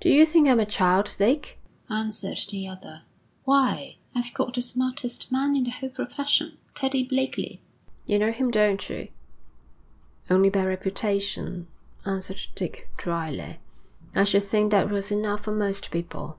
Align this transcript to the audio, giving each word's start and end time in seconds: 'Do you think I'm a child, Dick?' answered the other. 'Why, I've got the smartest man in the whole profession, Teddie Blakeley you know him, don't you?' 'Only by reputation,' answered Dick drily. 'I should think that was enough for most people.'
'Do 0.00 0.08
you 0.08 0.24
think 0.24 0.48
I'm 0.48 0.58
a 0.60 0.64
child, 0.64 1.14
Dick?' 1.18 1.58
answered 1.90 2.38
the 2.48 2.66
other. 2.66 3.02
'Why, 3.44 3.96
I've 4.14 4.32
got 4.32 4.54
the 4.54 4.62
smartest 4.62 5.30
man 5.30 5.54
in 5.54 5.64
the 5.64 5.70
whole 5.72 5.90
profession, 5.90 6.56
Teddie 6.72 7.04
Blakeley 7.06 7.60
you 8.06 8.18
know 8.18 8.32
him, 8.32 8.50
don't 8.50 8.88
you?' 8.88 9.08
'Only 10.30 10.48
by 10.48 10.64
reputation,' 10.64 11.66
answered 12.06 12.40
Dick 12.54 12.88
drily. 12.96 13.58
'I 14.14 14.24
should 14.24 14.42
think 14.44 14.70
that 14.70 14.88
was 14.88 15.12
enough 15.12 15.44
for 15.44 15.52
most 15.54 15.90
people.' 15.90 16.38